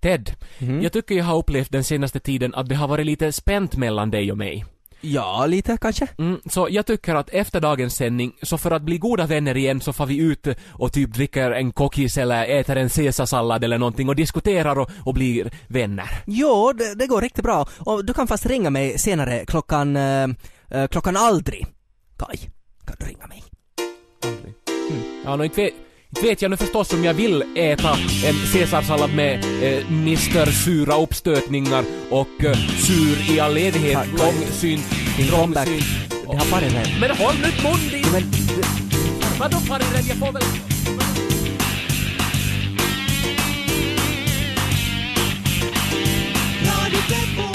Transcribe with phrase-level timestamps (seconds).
[0.00, 0.30] Ted,
[0.82, 4.10] jag tycker jag har upplevt den senaste tiden att det har varit lite spänt mellan
[4.10, 4.64] dig och mig.
[5.00, 6.06] Ja, lite kanske.
[6.18, 9.80] Mm, så jag tycker att efter dagens sändning, så för att bli goda vänner igen
[9.80, 14.08] så får vi ut och typ dricker en kokis eller äter en caesarsallad eller någonting
[14.08, 16.10] och diskuterar och, och blir vänner.
[16.26, 17.68] Jo, det, det går riktigt bra.
[17.78, 20.28] Och du kan fast ringa mig senare klockan, eh,
[20.70, 21.66] eh, klockan aldrig.
[22.16, 22.36] Kai,
[22.86, 23.44] kan du ringa mig?
[24.24, 24.54] Aldrig.
[25.24, 25.74] Ja, no, inte, vet,
[26.10, 27.90] inte vet jag nu förstås om jag vill äta
[28.24, 34.84] en caesarsallad med eh, Mr Sura uppstötningar och eh, sur i all evighet, långsynt,
[35.28, 35.84] trångsynt.
[36.30, 37.00] Det har varit redan.
[37.00, 38.12] Men håll nu mun din!
[38.12, 38.22] Men,
[39.38, 40.42] Vadå farbror, jag får väl...
[46.64, 47.47] Radio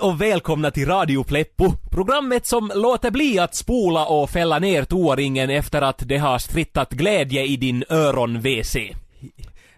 [0.00, 4.84] Hej och välkomna till Radio Pleppo, programmet som låter bli att spola och fälla ner
[4.84, 8.94] toaringen efter att det har strittat glädje i din öron-WC.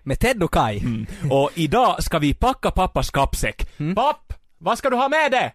[0.02, 0.78] med Ted och Kai.
[0.78, 1.06] Mm.
[1.30, 3.68] Och idag ska vi packa pappas kappsäck.
[3.94, 4.32] Papp!
[4.58, 5.54] Vad ska du ha med dig?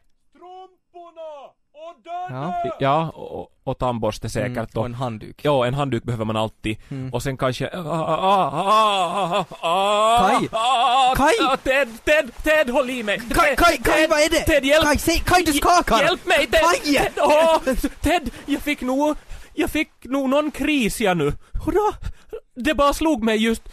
[2.30, 2.54] Ja.
[2.80, 5.40] Ja, och, och tandborste säkert Mm, och en handduk.
[5.44, 6.78] Ja, en handduk behöver man alltid.
[7.12, 7.70] Och sen kanske...
[10.18, 10.50] Kaj!
[11.16, 11.58] Kaj!
[11.64, 13.20] Ted, Ted, Ted, håll i mig!
[13.20, 14.44] Kaj, Kaj, Kaj, vad är det?
[14.46, 14.86] Ted, hjälp!
[14.86, 16.00] Kaj, säg, Kaj, du skakar!
[16.04, 16.62] Hjälp mig Ted!
[16.62, 16.94] Kaj!
[16.98, 17.58] Ted, åh,
[18.02, 19.16] Ted, jag fick nog...
[19.54, 21.34] Jag fick nog någon kris jag nu.
[21.66, 21.94] Hurra?
[22.56, 23.64] Det bara slog mig just...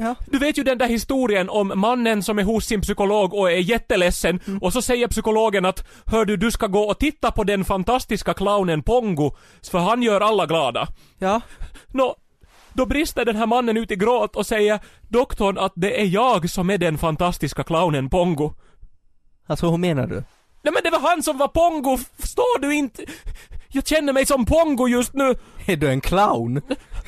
[0.00, 0.14] Ja.
[0.26, 3.56] Du vet ju den där historien om mannen som är hos sin psykolog och är
[3.56, 7.64] jätteledsen och så säger psykologen att Hör du, du ska gå och titta på den
[7.64, 9.36] fantastiska clownen Pongo
[9.70, 10.88] för han gör alla glada.
[11.18, 11.40] Ja.
[11.86, 12.16] Nå,
[12.72, 16.50] då brister den här mannen ut i gråt och säger doktorn att det är jag
[16.50, 18.54] som är den fantastiska clownen Pongo.
[19.46, 20.14] Alltså hur menar du?
[20.62, 23.04] Nej men det var han som var Pongo, förstår du inte?
[23.68, 25.34] Jag känner mig som Pongo just nu.
[25.66, 26.62] Är du en clown?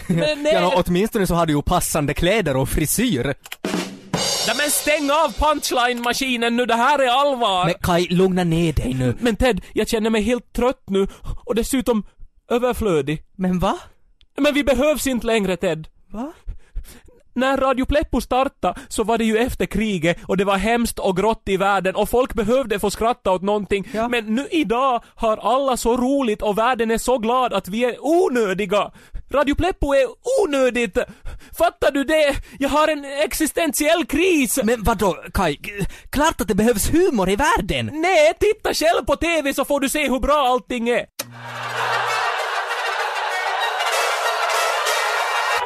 [0.09, 0.53] Men nej.
[0.55, 3.35] Ja, åtminstone så har du ju passande kläder och frisyr.
[4.47, 7.65] Nej men stäng av punchline-maskinen nu, det här är allvar.
[7.65, 9.17] Men Kai, lugna ner dig nu.
[9.21, 11.09] Men Ted, jag känner mig helt trött nu
[11.45, 12.03] och dessutom
[12.51, 13.23] överflödig.
[13.37, 13.79] Men va?
[14.39, 15.89] Men vi behövs inte längre Ted.
[16.13, 16.33] Va?
[17.35, 21.17] När Radio Pleppo startade så var det ju efter kriget och det var hemskt och
[21.17, 23.89] grått i världen och folk behövde få skratta åt någonting.
[23.93, 24.09] Ja.
[24.09, 27.97] Men nu idag har alla så roligt och världen är så glad att vi är
[28.01, 28.91] onödiga.
[29.35, 30.07] Radio Pleppo är
[30.41, 30.99] onödigt!
[31.59, 32.37] Fattar du det?
[32.59, 34.59] Jag har en existentiell kris!
[34.63, 35.57] Men vadå, Kai?
[36.13, 37.91] Klart att det behövs humor i världen!
[37.93, 41.07] Nej, titta själv på TV så får du se hur bra allting är.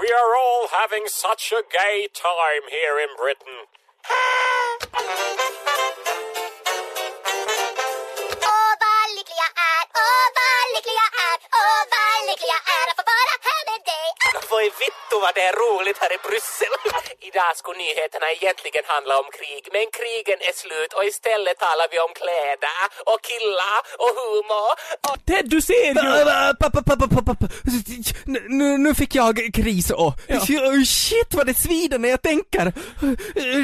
[0.02, 3.58] We are all having such a gay time here in Britain.
[8.50, 12.93] Åh vad lycklig jag är, åh vad lycklig jag är, åh vad lycklig jag är
[14.54, 16.74] Vad vittu vad det är roligt här i Bryssel.
[17.28, 21.98] Idag skulle nyheterna egentligen handla om krig, men krigen är slut och istället talar vi
[22.06, 24.72] om kläder och killar och humor.
[25.08, 25.16] Och...
[25.28, 25.94] Ted, du ser ju!
[28.58, 30.12] Nu, nu fick jag kris och...
[30.86, 32.72] Shit vad det svider när jag tänker.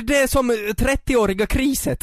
[0.08, 0.50] Det är som
[0.86, 2.00] 30-åriga kriset.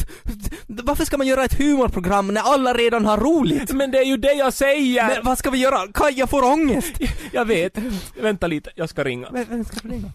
[0.67, 3.71] Varför ska man göra ett humorprogram när alla redan har roligt?
[3.71, 5.07] Men det är ju det jag säger!
[5.07, 5.87] Men vad ska vi göra?
[5.93, 6.93] Kaj, jag får ångest.
[7.31, 7.73] Jag vet.
[8.15, 9.29] Vänta lite, jag ska ringa.
[9.31, 10.11] Vem vem ska vi ringa?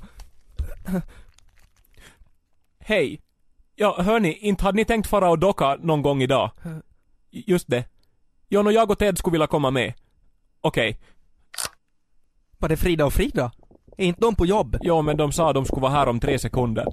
[2.79, 3.21] Hej.
[3.75, 6.51] Ja, hörni, inte hade ni tänkt fara och docka någon gång idag?
[7.31, 7.85] Just det.
[8.49, 9.93] John och jag och Ted skulle vilja komma med.
[10.61, 10.99] Okej.
[12.59, 13.53] Var det Frida och Frida?
[13.97, 14.77] Är inte de på jobb?
[14.81, 16.87] Ja, men de sa de skulle vara här om tre sekunder.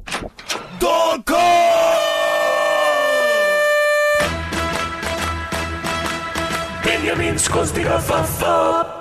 [6.83, 8.98] Benjamins konstiga faffa.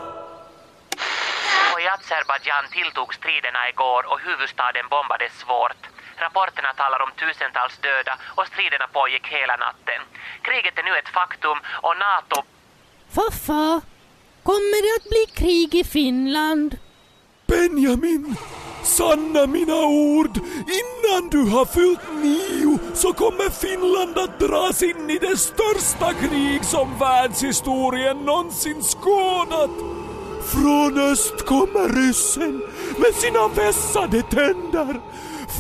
[2.29, 5.83] Azerbajdzjan tilltog striderna igår och huvudstaden bombades svårt.
[6.25, 10.01] Rapporterna talar om tusentals döda och striderna pågick hela natten.
[10.43, 12.39] Kriget är nu ett faktum och NATO
[13.17, 13.81] Faffa,
[14.43, 16.77] kommer det att bli krig i Finland?
[17.47, 18.37] Benjamin,
[18.83, 20.37] sanna mina ord.
[20.81, 26.65] Innan du har fyllt nio så kommer Finland att dras in i det största krig
[26.65, 29.88] som världshistorien någonsin skådat.
[30.53, 32.63] Från öst kommer ryssen
[32.99, 35.01] med sina vässade tänder.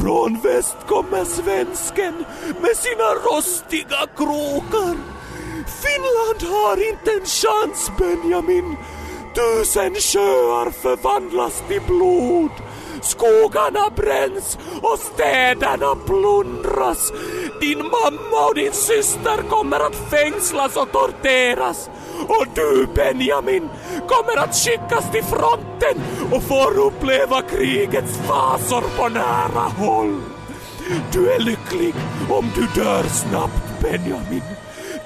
[0.00, 2.25] Från väst kommer svensken
[2.61, 4.96] med sina rostiga kråkar.
[5.82, 8.76] Finland har inte en chans, Benjamin.
[9.35, 12.50] Tusen sjöar förvandlas till blod.
[13.02, 17.12] Skogarna bränns och städerna plundras.
[17.61, 21.90] Din mamma och din syster kommer att fängslas och torteras.
[22.29, 23.69] Och du Benjamin
[24.09, 30.20] kommer att skickas till fronten och får uppleva krigets fasor på nära håll.
[31.12, 31.94] Du är lycklig
[32.31, 34.43] om du dör snabbt Benjamin.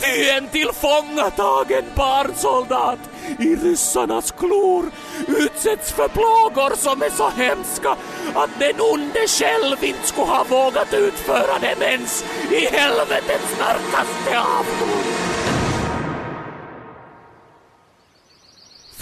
[0.01, 2.99] Ty en tillfångatagen barnsoldat
[3.39, 4.85] i ryssarnas klor
[5.29, 7.91] utsätts för plågor som är så hemska
[8.35, 15.22] att den onde själv inte skulle ha vågat utföra dem ens i helvetets mörkaste avgrund.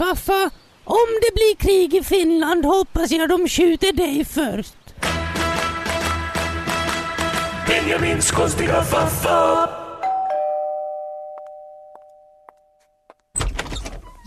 [0.00, 0.50] Faffa,
[0.84, 4.76] om det blir krig i Finland hoppas jag de skjuter dig först.
[7.66, 9.79] Benjamins konstiga faffa.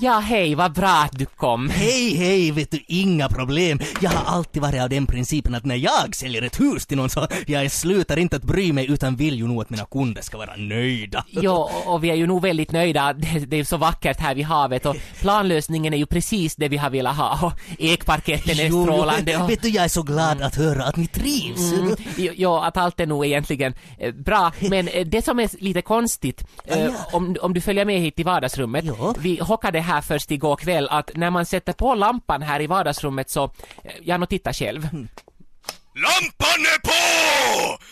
[0.03, 1.69] Ja, hej, vad bra att du kom.
[1.69, 3.79] Hej, hej, vet du, inga problem.
[4.01, 7.09] Jag har alltid varit av den principen att när jag säljer ett hus till någon
[7.09, 10.37] så jag slutar inte att bry mig utan vill ju nog att mina kunder ska
[10.37, 11.25] vara nöjda.
[11.27, 13.13] Jo, och vi är ju nog väldigt nöjda.
[13.47, 16.77] Det, är ju så vackert här vid havet och planlösningen är ju precis det vi
[16.77, 19.49] har velat ha och ekparketten är Jo, strålande och...
[19.49, 21.73] vet du, jag är så glad att höra att ni trivs.
[21.73, 25.81] Mm, jo, att allt är nog egentligen eh, bra, men eh, det som är lite
[25.81, 27.17] konstigt, eh, Ja, ja.
[27.17, 29.15] om, om du följer med hit i vardagsrummet, Ja.
[29.19, 33.29] vi hockade här först igår kväll att när man sätter på lampan här i vardagsrummet
[33.29, 33.51] så, eh,
[34.03, 34.81] ja, nå titta själv.
[35.95, 37.01] Lampan är på!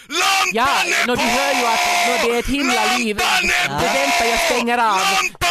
[0.08, 1.16] Lampan Ja, är på!
[1.16, 3.18] du hör ju att nå, det är ett himla liv.
[3.18, 4.98] Lampan är Det vänta, jag stänger av.
[4.98, 5.51] Lampan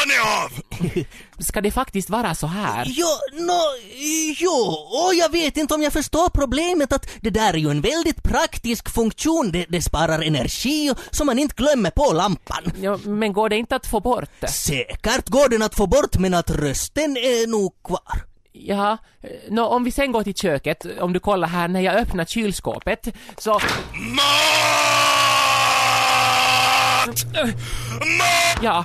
[0.00, 1.04] Lampan är av!
[1.38, 2.84] Ska det faktiskt vara så här?
[2.88, 3.60] Jo, nå,
[4.38, 4.50] jo,
[5.06, 8.22] och jag vet inte om jag förstår problemet att det där är ju en väldigt
[8.22, 12.72] praktisk funktion, det, det sparar energi och så man inte glömmer på lampan.
[12.80, 14.48] Ja, men går det inte att få bort det?
[14.48, 18.24] Säkert går den att få bort men att rösten är nog kvar.
[18.52, 18.98] Ja,
[19.48, 23.08] nå, om vi sen går till köket, om du kollar här när jag öppnar kylskåpet,
[23.38, 23.60] så,
[27.06, 27.24] Mat!
[28.18, 28.62] Mat!
[28.62, 28.84] ja,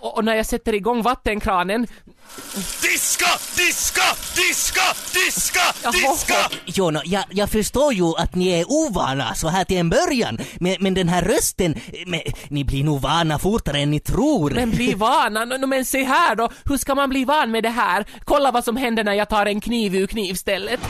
[0.00, 1.86] och, och när jag sätter igång vattenkranen,
[2.82, 3.26] Diska,
[3.56, 4.02] diska,
[4.36, 4.82] diska,
[5.14, 6.50] diska, diska!
[6.66, 10.38] Jo, nå, jag, jag förstår ju att ni är ovana så här till en början,
[10.60, 11.74] men, men den här rösten,
[12.06, 14.50] men, ni blir nog vana fortare än ni tror.
[14.50, 17.70] men bli vana, nå, men se här då, hur ska man bli van med det
[17.70, 18.04] här?
[18.24, 20.80] Kolla vad som händer när jag tar en kniv ur knivstället.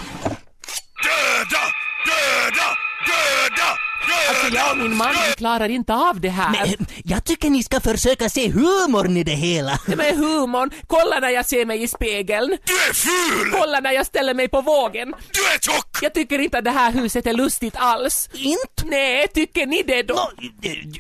[4.29, 6.51] Alltså jag och min man, vi klarar inte av det här.
[6.79, 9.79] Men, jag tycker ni ska försöka se humorn i det hela.
[9.87, 12.49] Med humorn, kolla när jag ser mig i spegeln.
[12.65, 13.53] Du är ful!
[13.61, 15.15] Kolla när jag ställer mig på vågen.
[15.33, 15.99] Du är tjock!
[16.03, 18.29] Jag tycker inte att det här huset är lustigt alls.
[18.33, 18.85] Inte?
[18.85, 20.31] Nej, tycker ni det då?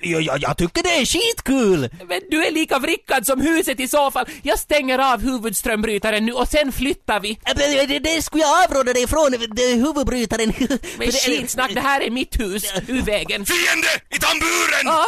[0.02, 1.90] Jag, jag, jag tycker det är skitkul!
[2.08, 4.26] Men du är lika vrickad som huset i så fall.
[4.42, 7.38] Jag stänger av huvudströmbrytaren nu och sen flyttar vi.
[7.44, 10.52] Men Det, det skulle jag avråda dig ifrån, det är huvudbrytaren.
[10.98, 12.72] Men skitsnack, det här är mitt hus.
[12.88, 13.46] Ur vägen.
[13.46, 14.84] Fiende i tamburen!
[14.84, 15.04] Ja,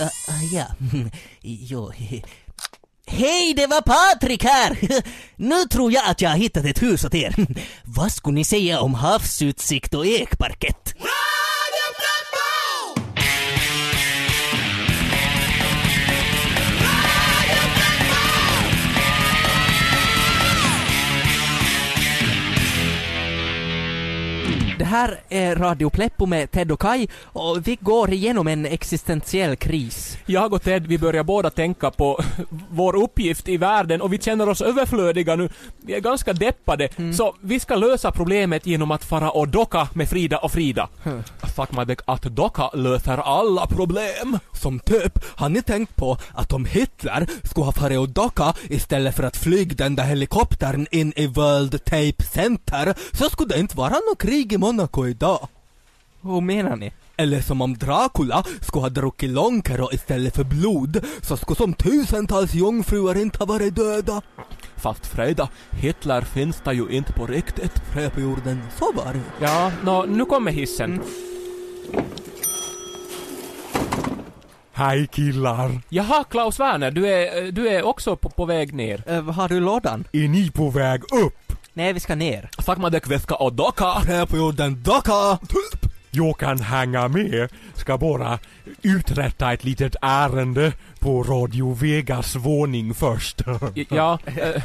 [0.00, 0.66] Ah, ah, ja,
[1.42, 1.92] jo.
[3.06, 4.78] Hej, det var Patrik här!
[5.36, 7.34] Nu tror jag att jag har hittat ett hus åt er.
[7.84, 10.94] Vad skulle ni säga om havsutsikt och ekparkett?
[24.78, 29.56] Det här är Radio Pleppo med Ted och Kai och vi går igenom en existentiell
[29.56, 30.18] kris.
[30.26, 32.20] Jag och Ted, vi börjar båda tänka på
[32.70, 35.48] vår uppgift i världen och vi känner oss överflödiga nu.
[35.82, 40.08] Vi är ganska deppade, så vi ska lösa problemet genom att fara och docka med
[40.08, 40.88] Frida och Frida.
[41.56, 44.38] Fuck my dick, att docka löser alla problem.
[44.52, 49.16] Som typ, har ni tänkt på att om Hitler skulle ha farit och docka istället
[49.16, 53.76] för att flyga den där helikoptern in i World Tape Center så skulle det inte
[53.76, 55.48] vara något krig i Monaco idag.
[56.20, 56.92] Vad menar ni?
[57.16, 62.54] Eller som om Dracula skulle ha druckit Lonkero istället för blod så skulle som tusentals
[62.54, 64.22] jungfrur inte ha varit döda.
[64.76, 67.72] Fast Frida, Hitler finns det ju inte på riktigt.
[67.92, 69.44] Frö på jorden, så var det.
[69.44, 71.02] Ja, nå, nu kommer hissen.
[74.72, 75.80] Hej killar!
[75.88, 79.02] Jaha, Klaus Werner, du är, du är också på, på väg ner.
[79.06, 80.04] Äh, har du lådan?
[80.12, 81.47] Är ni på väg upp?
[81.78, 82.48] Nej, vi ska ner.
[82.58, 84.00] Fuck my dick, vi ska och docka.
[84.00, 85.38] Frö på jorden, docka!
[86.10, 87.48] Jag kan hänga med.
[87.74, 88.38] Ska bara
[88.82, 93.42] uträtta ett litet ärende på Radio Vegas våning först.
[93.88, 94.62] Ja, eh,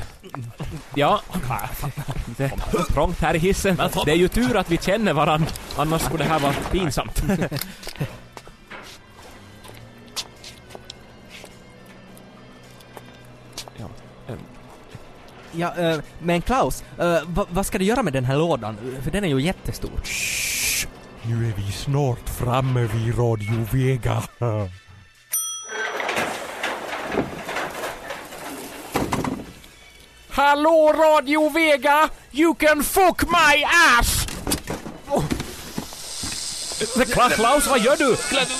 [0.95, 1.21] ja.
[2.37, 3.81] Det är trångt här i hissen.
[4.05, 7.23] Det är ju tur att vi känner varandra, annars skulle det här vara pinsamt.
[15.55, 18.77] Ja, äh, men Klaus, äh, va, vad ska du göra med den här lådan?
[19.03, 19.91] För den är ju jättestor.
[21.23, 24.23] Nu är vi snart framme vid Radio Vega.
[30.29, 32.09] Hallå Radio Vega!
[32.31, 33.63] You can fuck my
[33.99, 34.22] ass!
[36.85, 38.15] Kla- Klaus, vad gör du?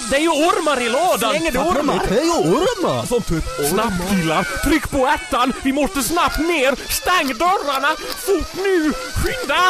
[0.10, 1.30] Det är ju ormar i lådan!
[1.30, 2.06] Slänger du ormar?
[2.10, 3.06] Det är ju ormar!
[3.06, 5.54] Som typ Snabbt killar, tryck på ettan!
[5.64, 6.76] Vi måste snabbt ner!
[6.94, 7.88] Stäng dörrarna!
[8.18, 8.94] Fort nu!
[8.94, 9.62] Skynda!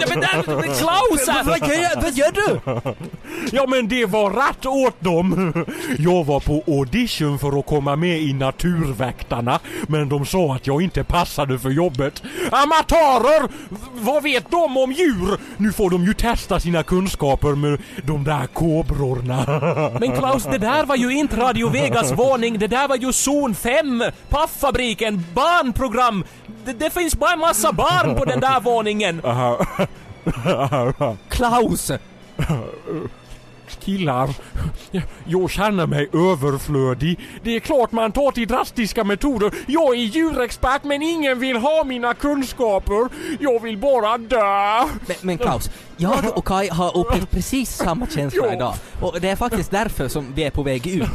[0.00, 1.28] Ja, men där, men Klaus!
[1.28, 2.60] här- Vad gör, vad gör du?
[3.52, 5.52] Ja men det var rätt åt dem.
[5.98, 10.82] Jag var på audition för att komma med i Naturväktarna men de sa att jag
[10.82, 12.22] inte passade för jobbet.
[12.50, 13.48] Amatörer!
[13.94, 15.38] Vad vet de om djur?
[15.56, 19.44] Nu får de ju testa sina kunskaper med de där kobrorna.
[20.00, 23.54] Men Klaus, det där var ju inte Radio Vegas våning, det där var ju zon
[23.54, 24.02] 5!
[24.28, 26.24] Paffabriken, barnprogram!
[26.66, 29.22] Det, det finns bara en massa barn på den där våningen!
[31.28, 31.92] Klaus!
[33.80, 34.30] Killar,
[35.24, 37.20] jag känner mig överflödig.
[37.42, 39.52] Det är klart man tar till drastiska metoder.
[39.66, 43.08] Jag är djurexpert men ingen vill ha mina kunskaper.
[43.40, 44.86] Jag vill bara dö.
[45.06, 48.74] Men, men Klaus, jag och Kai har upplevt precis samma känsla idag.
[49.00, 51.08] Och det är faktiskt därför som vi är på väg ut.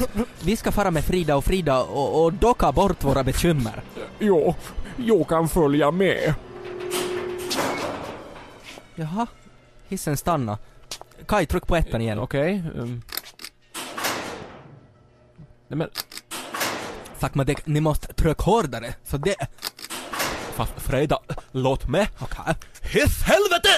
[0.43, 3.81] Vi ska fara med Frida och Frida och, och docka bort våra bekymmer.
[4.20, 4.55] Ja,
[4.98, 6.34] jag kan följa med.
[8.96, 9.28] Jaha,
[9.88, 10.58] hissen stanna.
[11.28, 12.20] Kai, tryck på ettan igen.
[12.20, 12.64] Okej.
[12.78, 13.02] ehm.
[15.68, 15.90] Nej men,
[17.22, 18.94] Fuck det, ni måste trycka hårdare.
[19.04, 19.36] Så det...
[20.56, 21.20] fast Freda,
[21.52, 22.10] låt mig.
[22.20, 22.56] Okej.
[22.82, 23.70] Hiss helvete!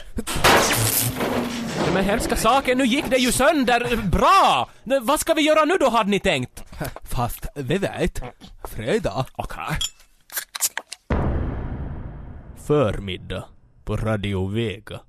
[1.77, 3.98] Nej, Men hemska saker, nu gick det ju sönder.
[4.03, 4.70] Bra!
[4.84, 6.63] Nu, vad ska vi göra nu då hade ni tänkt?
[7.01, 8.22] Fast vi vet.
[8.63, 9.25] Fredag.
[9.36, 9.77] Okej.
[12.67, 13.43] Förmiddag
[13.86, 15.00] på Radio Vega.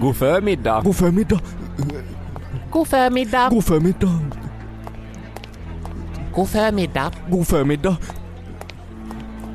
[0.00, 0.82] God förmiddag.
[0.84, 1.40] God förmiddag.
[2.70, 3.48] God förmiddag.
[3.50, 4.20] God förmiddag.
[6.34, 7.12] God förmiddag.
[7.30, 7.96] God förmiddag.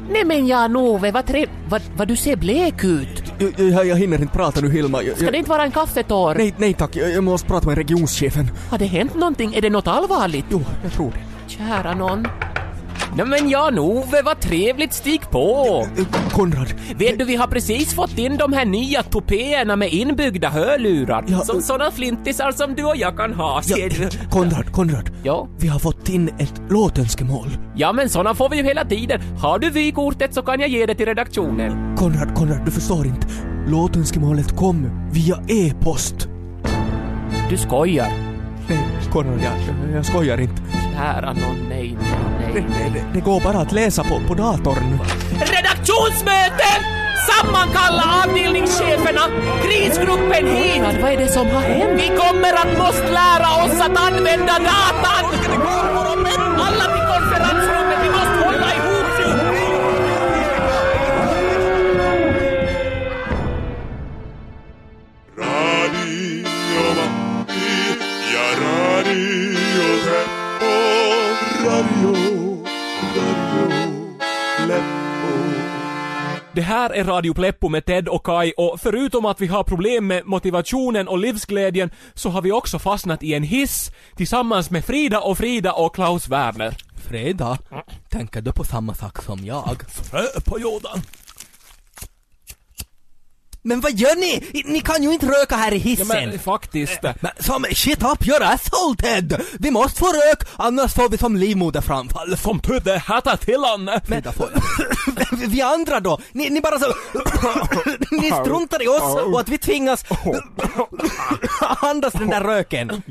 [0.10, 1.50] Nej men Jan-Ove, vad trev...
[1.70, 3.24] Vad, vad du ser blek ut.
[3.40, 5.04] Jag, jag, jag hinner inte prata nu Hilma.
[5.04, 6.36] Jag, Ska jag, det inte vara en kaffetår?
[6.36, 6.96] nej, nej tack.
[6.96, 8.48] Jag, jag måste prata med regionschefen.
[8.70, 9.54] Har det hänt någonting?
[9.56, 10.46] Är det något allvarligt?
[10.50, 11.50] Jo, jag tror det.
[11.54, 12.28] Kära någon.
[13.15, 15.86] Nej men Jan-Ove, vad trevligt, stig på!
[15.98, 16.74] Eh, Konrad.
[16.96, 21.25] Vet du, vi har precis fått in de här nya tupéerna med inbyggda hörlurar.
[21.27, 21.60] Ja, eh.
[21.60, 24.10] sådana flintisar som du och jag kan ha, Ja, ser du.
[24.30, 25.10] Konrad, Konrad.
[25.24, 25.48] Ja.
[25.60, 27.48] Vi har fått in ett låtönskemål.
[27.75, 29.22] Ja men såna får vi ju hela tiden.
[29.39, 31.96] Har du vykortet så kan jag ge det till redaktionen.
[31.98, 33.27] Konrad, Konrad, du förstår inte.
[33.68, 36.27] Låtönskemålet kom via e-post.
[37.50, 38.08] Du skojar.
[38.70, 38.80] Nej,
[39.12, 40.62] Konrad, jag, jag skojar inte.
[40.96, 42.92] Kära nån, nej, nej, Det, nej.
[42.94, 45.00] det, det går bara att läsa på, på datorn.
[45.40, 46.70] Redaktionsmöte!
[47.30, 49.22] Sammankalla avdelningscheferna!
[49.64, 50.82] Krisgruppen hit!
[51.02, 52.02] Vad är det som har hänt?
[52.02, 55.24] Vi kommer att måste lära oss att använda datan!
[56.66, 57.91] Alla till konferensrummet,
[76.62, 80.08] Det här är Radio Pleppo med Ted och Kai och förutom att vi har problem
[80.08, 85.20] med motivationen och livsglädjen så har vi också fastnat i en hiss tillsammans med Frida
[85.20, 86.77] och Frida och Klaus Werner.
[86.96, 87.58] Freda,
[88.10, 89.82] tänker du på samma sak som jag?
[89.89, 91.01] Frö på jorden.
[93.63, 94.63] Men vad gör ni?
[94.65, 96.08] Ni kan ju inte röka här i Ja, hissen.
[96.08, 97.00] men faktiskt.
[97.03, 99.41] Men som shit up your asshole Ted!
[99.60, 102.38] Vi måste få rök, annars får vi som livmoderframfall.
[102.38, 103.89] Som det hattar till han.
[104.38, 104.50] Får
[105.48, 106.20] Vi andra då?
[106.32, 106.94] Ni, ni bara så...
[108.15, 110.03] ni struntar i oss och att vi tvingas
[111.82, 113.01] andas den där röken.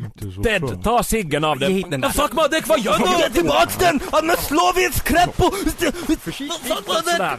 [0.45, 1.75] Ted, ta ciggen av Ge den.
[1.76, 2.09] hit den där.
[2.09, 3.33] Fuck my dick, vad gör Ge du?
[3.35, 4.00] tillbaks den!
[4.12, 5.50] Annars slår vi ett skräp på...
[7.04, 7.38] Sådär.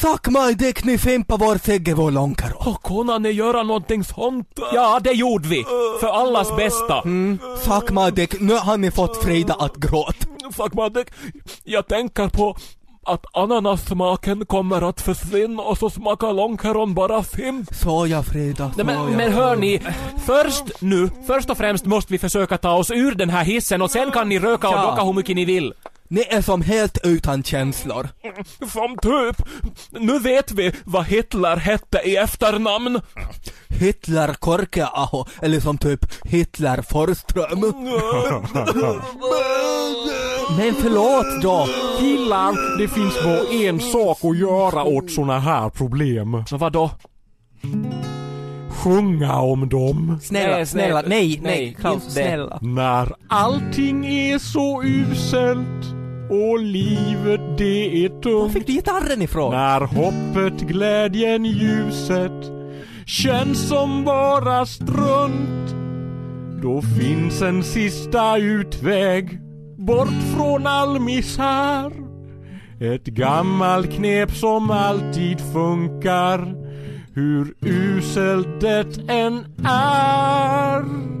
[0.00, 2.70] Suck my dick, ni fimpar vår segge vår långkaro.
[2.70, 4.48] Och kunna ni göra någonting sånt?
[4.74, 5.64] Ja, det gjorde vi.
[6.00, 7.00] För allas bästa.
[7.04, 10.26] Mm, suck my dick, nu har ni fått Frida att gråta.
[10.52, 11.08] Fuck my dick.
[11.64, 12.56] Jag tänker på
[13.06, 17.74] att ananassmaken kommer att försvinna och så smakar långkäron bara fimp.
[17.74, 19.16] Så ja Frida, så Nej, men, ja.
[19.16, 19.82] men hör ni,
[20.26, 23.90] först nu, först och främst måste vi försöka ta oss ur den här hissen och
[23.90, 24.90] sen kan ni röka och Ja.
[24.90, 25.72] docka hur mycket ni vill.
[26.08, 28.08] Ni är som helt utan känslor.
[28.72, 29.48] Som typ,
[29.90, 33.00] nu vet vi vad Hitler hette i efternamn.
[33.68, 37.60] Hitler Korkeaho, eller som typ Hitler Forström.
[40.56, 41.68] Men förlåt då.
[41.98, 46.44] Killar, det finns bara en sak att göra åt såna här problem.
[46.48, 46.90] Så vadå?
[48.86, 50.18] Sjunga om dem.
[50.22, 52.58] Snälla, Nej, snälla, nej, nej, Klaus, inte snälla.
[52.62, 55.94] När allting är så uselt
[56.30, 58.52] och livet det är Var tungt.
[58.52, 59.52] fick du gitarren ifrån?
[59.52, 62.52] När hoppet, glädjen, ljuset
[63.06, 65.74] känns som bara strunt.
[66.62, 69.38] Då finns en sista utväg
[69.78, 71.92] bort från all misär.
[72.80, 76.65] Ett gammalt knep som alltid funkar
[77.16, 81.15] hur uselt det än är.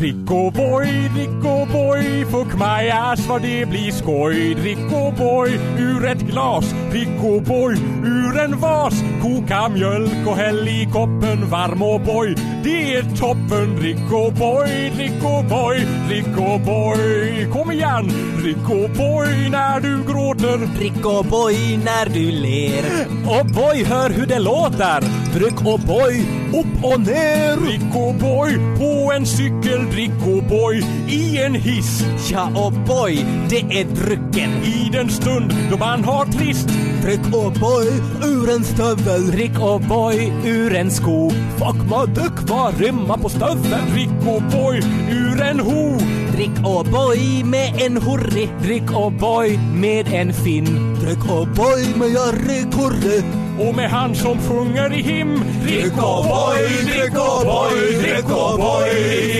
[0.00, 4.54] Drick och boy, drick och boy, fuck my ass vad det blir skoj.
[4.54, 8.94] Drick och boy ur ett glas, drick och boy ur en vas.
[9.22, 12.34] Koka mjölk och häll i koppen varm och boy.
[12.64, 17.46] Det är toppen, drick och boy, drick och boy, drick och boy.
[17.52, 18.10] Kom igen,
[18.42, 20.76] drick och boy när du gråter.
[20.78, 22.84] Drick och boy när du ler.
[23.26, 25.19] Och boy, hör hur det låter!
[25.32, 27.56] Tryck och boy, upp och ner!
[27.56, 32.04] Drick och boy på en cykel, drick och boy i en hiss.
[32.30, 34.50] Ja och boy, det är drycken.
[34.64, 36.68] I den stund då man har trist
[37.02, 37.86] Tryck och boy
[38.24, 39.30] ur en stövel.
[39.30, 41.30] Drick och boy ur en sko.
[41.30, 43.92] Fuck my dick, vad rimmar på stöveln?
[43.92, 45.98] Drick och boy ur en ho
[46.32, 48.48] Drick och boy med en hurri.
[48.62, 50.96] Drick och boy med en fin.
[51.00, 53.49] Drick och boy med Jari Kurre.
[53.68, 58.58] Och med han som sjunger i him Drick och boy, drick och boy, drick och
[58.58, 58.90] boy.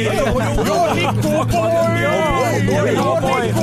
[0.05, 1.73] Ja, drick och boy
[2.03, 3.55] Ja, drick och boy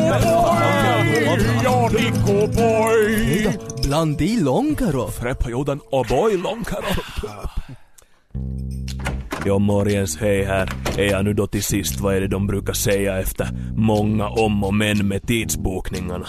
[1.64, 3.48] Ja, drick och boy
[3.84, 5.08] Bland i långkaro.
[5.08, 6.84] Fräppajodan och boy långkaro.
[9.46, 10.70] Ja, morgens, hej här.
[10.98, 14.64] Är jag nu då till sist, vad är det de brukar säga efter många om
[14.64, 16.28] och men med tidsbokningarna?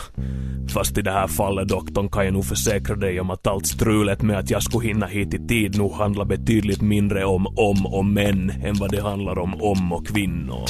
[0.79, 4.23] Fast i det här fallet doktorn kan jag nog försäkra dig om att allt strulet
[4.23, 8.05] med att jag skulle hinna hit i tid nog handlar betydligt mindre om om och
[8.05, 10.65] män, än vad det handlar om om och kvinnor.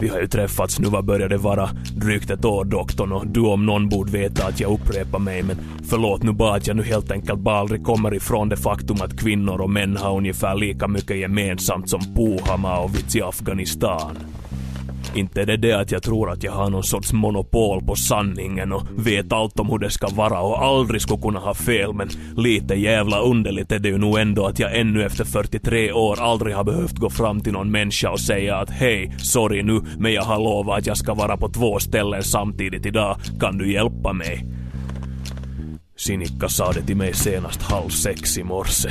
[0.00, 1.70] Vi har ju träffats nu, vad börjar det vara?
[1.96, 5.56] Drygt ett år doktorn och du om någon borde veta att jag upprepar mig men
[5.90, 9.20] förlåt nu bara att jag nu helt enkelt bara aldrig kommer ifrån det faktum att
[9.20, 14.18] kvinnor och män har ungefär lika mycket gemensamt som Puhama och vits i Afghanistan.
[15.14, 18.72] Inte är det det att jag tror att jag har någon sorts monopol på sanningen
[18.72, 22.08] och vet allt om hur det ska vara och aldrig skulle kunna ha fel men
[22.36, 26.54] lite jävla underligt är det ju nog ändå att jag ännu efter 43 år aldrig
[26.54, 30.22] har behövt gå fram till någon människa och säga att hej, sorry nu, men jag
[30.22, 34.44] har lovat att jag ska vara på två ställen samtidigt idag, kan du hjälpa mig?
[35.96, 38.90] Sinikka sa det till mig senast halv sex i morse.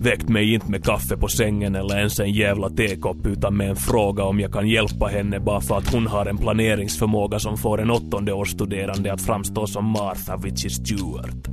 [0.00, 3.76] Väckt mig inte med kaffe på sängen eller ens en jävla tekopp utan med en
[3.76, 7.80] fråga om jag kan hjälpa henne bara för att hon har en planeringsförmåga som får
[7.80, 11.48] en åttondeårsstuderande att framstå som Martha Vitchy Stewart.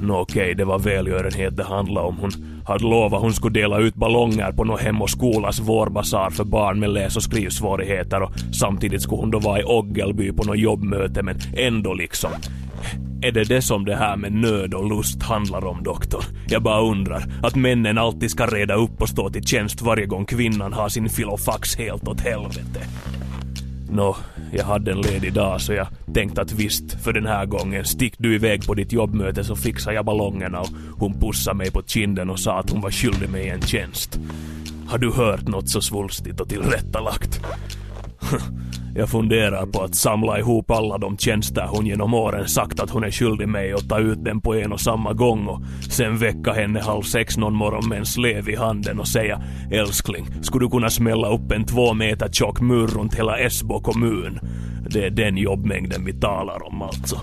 [0.00, 2.16] Nå okej, det var välgörenhet det handlade om.
[2.16, 2.30] Hon
[2.64, 6.80] hade lovat hon skulle dela ut ballonger på någon Hem och skolas vårbasar för barn
[6.80, 11.22] med läs och skrivsvårigheter och samtidigt skulle hon då vara i Oggelby på något jobbmöte
[11.22, 12.30] men ändå liksom.
[13.22, 16.24] Är det det som det här med nöd och lust handlar om, doktor?
[16.48, 17.24] Jag bara undrar.
[17.42, 21.08] Att männen alltid ska reda upp och stå till tjänst varje gång kvinnan har sin
[21.08, 22.80] filofax helt åt helvete.
[23.90, 24.16] Nå,
[24.52, 28.14] jag hade en ledig dag så jag tänkte att visst, för den här gången, stick
[28.18, 32.30] du iväg på ditt jobbmöte så fixar jag ballongerna och hon pussade mig på kinden
[32.30, 34.20] och sa att hon var skyldig mig en tjänst.
[34.88, 37.40] Har du hört något så svulstigt och tillrättalagt?
[38.98, 43.04] Jag funderar på att samla ihop alla de tjänster hon genom åren sagt att hon
[43.04, 46.52] är skyldig mig och ta ut den på en och samma gång och sen väcka
[46.52, 50.70] henne halv sex någon morgon med en slev i handen och säga älskling, skulle du
[50.70, 54.38] kunna smälla upp en två meter tjock mur runt hela Esbo kommun?
[54.90, 57.20] Det är den jobbmängden vi talar om alltså.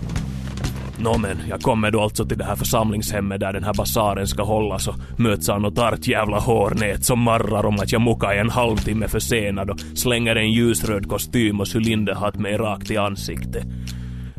[1.00, 4.44] Nå men, jag kommer då alltså till det här församlingshemmet där den här basaren ska
[4.44, 8.50] hållas och möts av något art jävla hårnät som marrar om att jag muckar en
[8.50, 13.66] halvtimme försenad och slänger en ljusröd kostym och cylinderhatt mig rakt i ansiktet.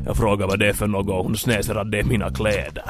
[0.05, 2.83] Jag frågar vad det är för något och hon snäser att det är mina kläder.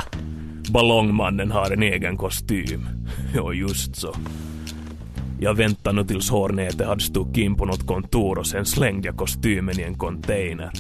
[0.72, 2.88] Ballongmannen har en egen kostym.
[3.36, 4.14] Jo, just så.
[5.40, 9.18] Jag väntade nu tills hårnätet hade stuckit in på något kontor och sen slängde jag
[9.18, 10.72] kostymen i en container.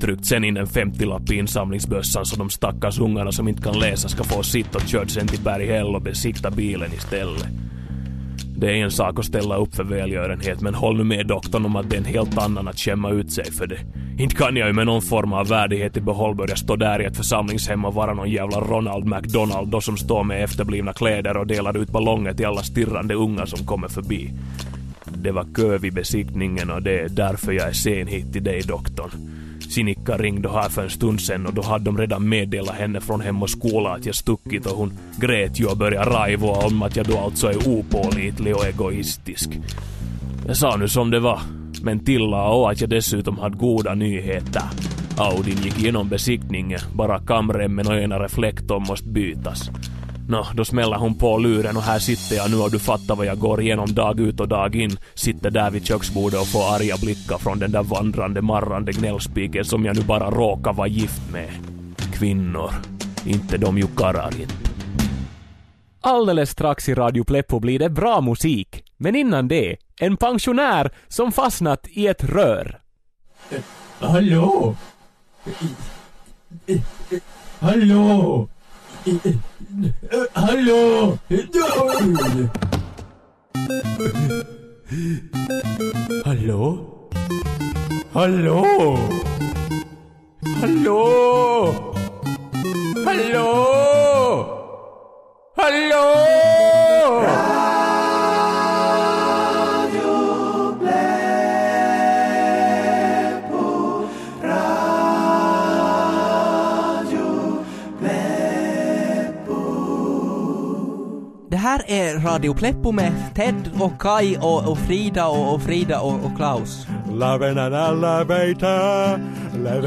[0.00, 4.08] Tryckt sen in en 50-lapp i insamlingsbössan så de stackars ungarna som inte kan läsa
[4.08, 7.46] ska få sitt och kört sen till Berghäll och besikta bilen istället.
[8.56, 11.76] Det är en sak att ställa upp för välgörenhet men håll nu med doktorn om
[11.76, 13.78] att det är en helt annan att skämma ut sig för det.
[14.18, 17.04] Inte kan jag ju med någon form av värdighet i behåll börja stå där i
[17.04, 21.46] ett församlingshem och vara någon jävla Ronald McDonald då som står med efterblivna kläder och
[21.46, 24.30] delar ut ballonger till alla stirrande ungar som kommer förbi.
[25.04, 28.62] Det var kö vid besiktningen och det är därför jag är sen hit till dig
[28.62, 29.10] doktorn.
[29.60, 33.20] Sinikka ringde här för en stund sen och då hade de redan meddelat henne från
[33.20, 36.96] Hem och skola att jag stuckit och hon grät ju och började raivoa om att
[36.96, 39.50] jag då alltså är opålitlig och egoistisk.
[40.46, 41.40] Jag sa nu som det var,
[41.82, 44.62] men tillade och att jag dessutom hade goda nyheter.
[45.16, 49.70] Audin gick igenom besiktningen, bara kamremmen och ena reflektorn måste bytas.
[50.30, 53.26] Nå, då smäller hon på luren och här sitter jag nu och du fattar vad
[53.26, 54.96] jag går igenom dag ut och dag in.
[55.14, 59.84] Sitter där vid köksbordet och får arga blickar från den där vandrande marrande gnällspiken som
[59.84, 61.50] jag nu bara råkar vara gift med.
[62.12, 62.70] Kvinnor.
[63.26, 64.54] Inte de ju karrar inte.
[66.00, 68.84] Alldeles strax i Radio Pleppo blir det bra musik.
[68.96, 72.80] Men innan det, en pensionär som fastnat i ett rör.
[74.00, 74.76] Hallå?
[77.60, 78.48] Hallå?
[80.34, 81.18] 할려.
[86.24, 87.10] 할로?
[88.12, 88.98] 할로?
[90.60, 91.94] 할로?
[93.04, 93.44] 할로?
[95.56, 96.19] 할로?
[112.30, 116.86] Radio Pleppo med Ted och Kai och, och Frida och, och Frida och, och Klaus.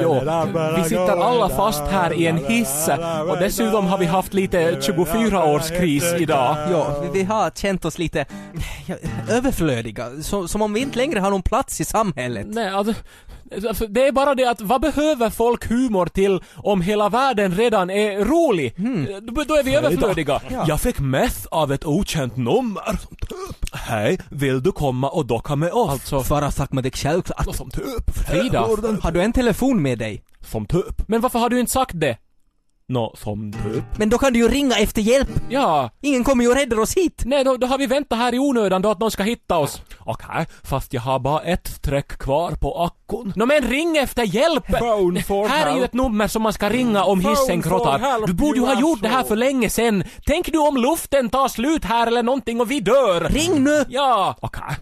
[0.01, 0.19] Jo,
[0.77, 2.89] vi sitter alla fast här i en hiss
[3.29, 6.57] och dessutom har vi haft lite 24-årskris idag.
[6.71, 8.25] Ja, vi, har känt oss lite
[9.29, 12.47] överflödiga, så, som om vi inte längre har någon plats i samhället.
[12.49, 12.93] Nej, alltså,
[13.89, 18.25] det är bara det att vad behöver folk humor till om hela världen redan är
[18.25, 18.75] rolig?
[19.21, 20.41] Då, då är vi överflödiga.
[20.49, 20.65] Ja.
[20.67, 22.99] Jag fick meth av ett okänt nummer.
[23.73, 25.89] Hej, vill du komma och docka med oss?
[25.89, 27.55] Alltså, Svara Sakmadek självklart.
[27.55, 28.15] Som typ.
[28.27, 28.59] Frida.
[29.01, 30.23] Har du en telefon med dig?
[30.41, 31.07] Som typ.
[31.07, 32.17] men varför har du inte sagt det?
[32.87, 33.83] Nå, som typ.
[33.97, 35.29] Men då kan du ju ringa efter hjälp.
[35.49, 37.21] Ja, Ingen kommer ju och räddar oss hit.
[37.25, 39.81] nej då, då har vi väntat här i onödan då att någon ska hitta oss.
[39.99, 43.33] Okej, fast jag har bara ett streck kvar på akkun.
[43.35, 44.67] Nå men ring efter hjälp!
[44.67, 45.85] Phone for här är ju help.
[45.85, 49.09] ett nummer som man ska ringa om hissen help, Du borde ju ha gjort det
[49.09, 50.03] här för länge sen.
[50.25, 53.29] Tänk du om luften tar slut här eller någonting och vi dör.
[53.29, 53.85] Ring nu!
[53.89, 54.35] Ja!
[54.41, 54.75] Okej.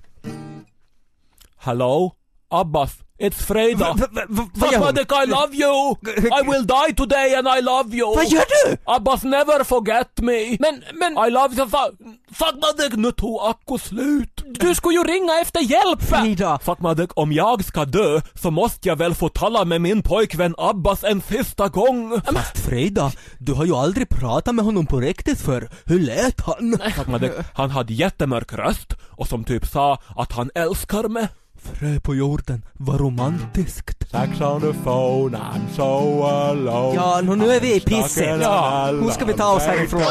[1.58, 2.12] Hello?
[2.52, 3.78] Abbas, it's Frida.
[3.86, 4.70] Va- va- va- vad?
[4.74, 5.96] Fatmadik, I love you!
[6.40, 8.16] I will die today and I love you!
[8.16, 8.78] Vad gör du?
[8.86, 10.58] Abbas, never forget me!
[10.60, 11.92] Men, men, I love you, fa-
[12.34, 14.38] Fatmadik, nu tog akku slut!
[14.60, 16.02] du skulle ju ringa efter hjälp!
[16.04, 16.60] Frida!
[16.60, 21.04] Fatmadik, om jag ska dö så måste jag väl få tala med min pojkvän Abbas
[21.04, 22.22] en sista gång?
[22.34, 26.80] Fast Frida, du har ju aldrig pratat med honom på riktigt för Hur lät han?
[26.96, 31.28] Fatmadik, han hade jättemörk röst och som typ sa att han älskar mig.
[31.63, 33.97] Frö på jorden, vad romantiskt.
[34.12, 36.95] Sex on the phone, I'm so alone.
[36.95, 38.41] Ja, nu, nu är vi i pisset.
[38.41, 38.86] Ja.
[38.91, 40.02] Hur ska vi ta oss härifrån?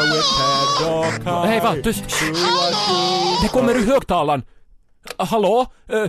[1.46, 2.04] Hej va, tyst!
[3.42, 4.42] Det kommer ur högtalaren.
[5.18, 5.66] Hallå?
[5.92, 6.04] Eh,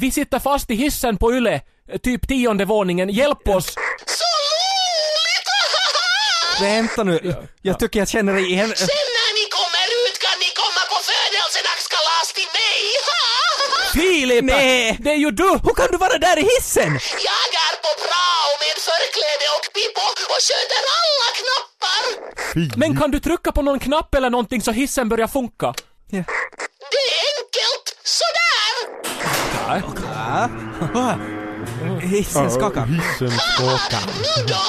[0.00, 1.54] vi sitter fast i hissen på Yle.
[1.88, 3.08] Eh, Typ tionde våningen.
[3.08, 3.66] Hjälp oss!
[4.06, 5.48] Så roligt!
[6.60, 8.68] Vänta nu, jag tycker jag känner igen...
[8.76, 12.80] Sen när ni kommer ut kan ni komma på födelsedagskalas till mig!
[14.00, 14.44] Filip!
[14.44, 14.96] Nej!
[15.00, 15.48] Det är ju du!
[15.64, 16.92] Hur kan du vara där i hissen?
[17.28, 20.04] Jag är på prao med förkläde och pipo
[20.34, 22.78] och sköter alla knappar!
[22.78, 25.74] Men kan du trycka på någon knapp eller någonting så hissen börjar funka?
[26.10, 26.22] Ja.
[26.92, 27.86] Det är enkelt!
[28.04, 28.72] Sådär!
[30.94, 31.14] Ah,
[32.02, 32.86] Hissen skakar.
[32.86, 34.00] Hissen skakar.
[34.22, 34.62] Nu då?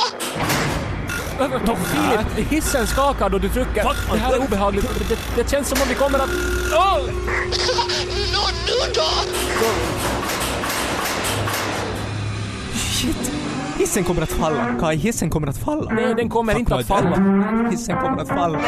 [1.38, 3.84] Filip, hissen skakar då du trycker.
[4.12, 5.10] Det här är obehagligt.
[5.10, 6.30] Det, det känns som om vi kommer att...
[6.73, 6.97] Åh!
[8.34, 9.08] Nå, nu då?
[12.78, 13.32] Shit.
[13.78, 14.76] Hissen kommer att falla.
[14.80, 15.91] Kai, hissen kommer att falla.
[15.91, 17.15] Nej, den kommer inte att falla.
[17.71, 18.60] Hissen kommer att falla.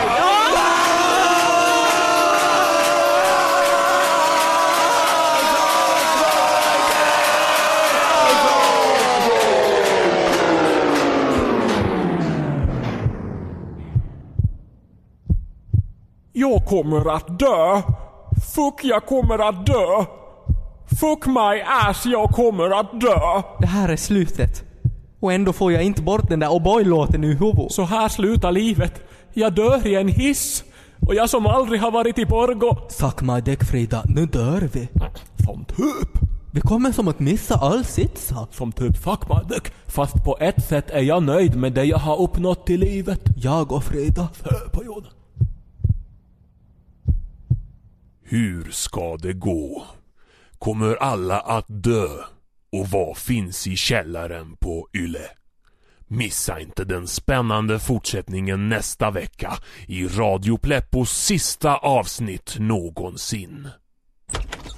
[16.70, 17.82] Kommer att dö.
[18.56, 20.06] Fuck, jag kommer att dö.
[21.00, 23.42] Fuck my ass, jag kommer att dö.
[23.60, 24.64] Det här är slutet.
[25.20, 27.72] Och ändå får jag inte bort den där O'boy-låten ur huvudet.
[27.72, 28.94] Så här slutar livet.
[29.34, 30.64] Jag dör i en hiss.
[31.08, 32.78] Och jag som aldrig har varit i Borgo.
[32.90, 34.90] Suck my dick Frida, nu dör vi.
[35.46, 36.20] Som typ.
[36.52, 38.48] Vi kommer som att missa all sitsa.
[38.52, 39.64] Som typ Fatmadik.
[39.88, 43.22] Fast på ett sätt är jag nöjd med det jag har uppnått i livet.
[43.36, 44.28] Jag och Frida.
[44.44, 45.12] Hör på jorden.
[48.32, 49.86] Hur ska det gå?
[50.60, 52.08] Kommer alla att dö?
[52.72, 55.30] Och vad finns i källaren på Yle?
[56.08, 59.54] Missa inte den spännande fortsättningen nästa vecka
[59.88, 63.68] i Radio Pleppos sista avsnitt någonsin.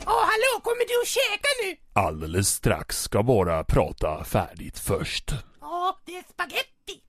[0.05, 2.01] Åh, hallå, kommer du att käka nu?
[2.01, 5.31] Alldeles strax ska bara prata färdigt först.
[5.61, 7.01] Ja, det är spaghetti.